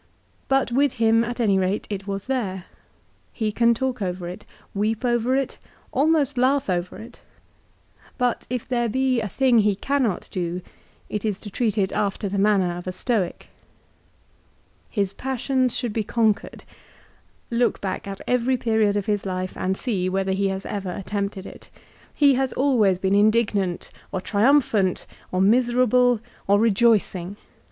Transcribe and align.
But 0.47 0.71
with 0.71 0.93
him 0.93 1.23
at 1.23 1.39
any 1.39 1.59
rate 1.59 1.85
it 1.91 2.07
was 2.07 2.25
there. 2.25 2.65
He 3.31 3.51
can 3.51 3.75
talk 3.75 4.01
over 4.01 4.27
it, 4.27 4.47
weep 4.73 5.05
over 5.05 5.35
it, 5.35 5.59
almost 5.93 6.39
laugh 6.39 6.71
over 6.71 6.97
it; 6.97 7.21
but 8.17 8.47
if 8.49 8.67
there 8.67 8.89
be 8.89 9.21
a 9.21 9.27
thing 9.27 9.57
that 9.57 9.61
he 9.61 9.75
cannot 9.75 10.27
do 10.31 10.63
it 11.07 11.23
is 11.23 11.39
to 11.41 11.51
treat 11.51 11.77
it 11.77 11.91
after 11.91 12.27
the 12.27 12.39
manner 12.39 12.75
of 12.75 12.87
a 12.87 12.91
Stoic. 12.91 13.49
His 14.89 15.13
passions 15.13 15.77
should 15.77 15.93
be 15.93 16.03
conquered. 16.03 16.63
Look 17.51 17.79
back 17.79 18.07
at 18.07 18.21
every 18.27 18.57
period 18.57 18.97
of 18.97 19.05
his 19.05 19.23
life, 19.23 19.55
and 19.55 19.77
see 19.77 20.09
whether 20.09 20.31
he 20.31 20.47
has 20.47 20.65
ever 20.65 20.91
attempted 20.91 21.45
it. 21.45 21.69
He 22.11 22.33
has 22.33 22.53
always 22.53 22.97
been 22.97 23.13
indignant, 23.13 23.91
or 24.11 24.19
triumphant, 24.19 25.05
or 25.31 25.41
miserable, 25.41 26.19
or 26.47 26.59
rejoicing. 26.59 27.37